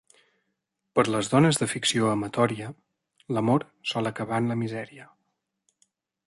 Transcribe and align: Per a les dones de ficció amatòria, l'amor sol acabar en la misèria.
Per 0.99 1.01
a 1.09 1.11
les 1.15 1.27
dones 1.33 1.59
de 1.63 1.67
ficció 1.73 2.07
amatòria, 2.13 2.71
l'amor 3.37 3.67
sol 3.93 4.13
acabar 4.13 4.41
en 4.45 4.51
la 4.55 4.57
misèria. 4.63 5.07